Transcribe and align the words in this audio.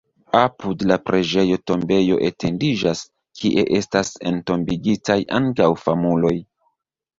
Apud 0.37 0.85
la 0.91 0.95
preĝejo 1.09 1.59
tombejo 1.71 2.17
etendiĝas, 2.29 3.05
kie 3.41 3.67
estas 3.83 4.11
entombigitaj 4.33 5.21
ankaŭ 5.43 5.71
famuloj. 5.85 6.37